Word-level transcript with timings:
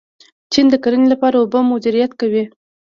چین 0.51 0.65
د 0.71 0.75
کرنې 0.83 1.07
لپاره 1.13 1.35
اوبه 1.39 1.59
مدیریت 1.73 2.11
کوي. 2.21 2.43